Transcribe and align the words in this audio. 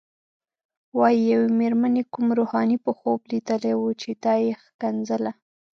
وايي 0.97 1.21
یوې 1.31 1.47
مېرمنې 1.59 2.03
کوم 2.13 2.27
روحاني 2.39 2.77
په 2.85 2.91
خوب 2.97 3.19
لیدلی 3.31 3.73
و 3.77 3.83
چې 4.01 4.09
دا 4.23 4.33
یې 4.45 4.53
ښکنځله. 4.63 5.31